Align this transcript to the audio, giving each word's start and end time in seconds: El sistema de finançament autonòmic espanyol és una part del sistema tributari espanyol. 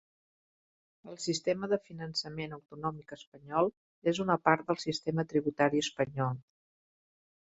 El 1.11 1.17
sistema 1.25 1.67
de 1.73 1.77
finançament 1.89 2.57
autonòmic 2.57 3.13
espanyol 3.17 3.69
és 4.13 4.23
una 4.25 4.39
part 4.49 4.67
del 4.71 4.81
sistema 4.85 5.27
tributari 5.35 5.85
espanyol. 5.87 6.45